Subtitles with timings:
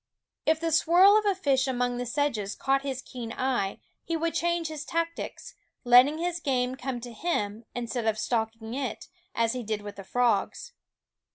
[0.47, 4.33] If the swirl of a fish among t;he sedges caught his keen eye, he would
[4.33, 9.61] change his tactics, letting his game come to him instead of stalking it, as he
[9.61, 10.73] did with the frogs.